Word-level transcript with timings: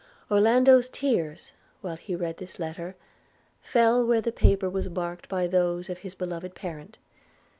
Orlando's 0.31 0.89
tears, 0.89 1.53
while 1.81 1.95
he 1.95 2.15
read 2.15 2.37
this 2.37 2.57
letter, 2.57 2.95
fell 3.61 4.03
where 4.03 4.19
the 4.19 4.31
paper 4.31 4.67
was 4.67 4.89
marked 4.89 5.29
by 5.29 5.45
those 5.45 5.91
of 5.91 6.01
this 6.01 6.15
beloved 6.15 6.55
parent. 6.55 6.97